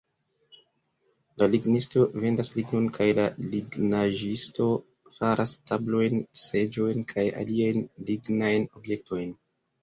La 1.41 1.47
lignisto 1.55 2.05
vendas 2.23 2.49
lignon, 2.55 2.87
kaj 2.95 3.07
la 3.19 3.25
lignaĵisto 3.55 4.71
faras 5.19 5.53
tablojn, 5.73 6.17
seĝojn 6.45 7.05
kaj 7.13 7.27
aliajn 7.43 7.85
lignajn 8.09 8.67
objektojn. 8.81 9.39